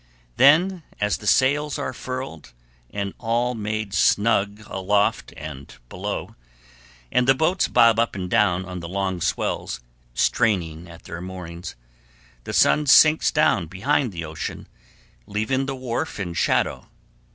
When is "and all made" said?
2.89-3.93